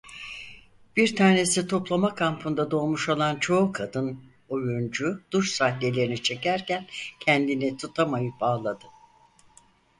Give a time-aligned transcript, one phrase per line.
[0.95, 6.87] Bir tanesi toplama kampında doğmuş olan çoğu kadın oyuncu duş sahnelerini çekerken
[7.19, 8.85] kendini tutamayıp ağladı.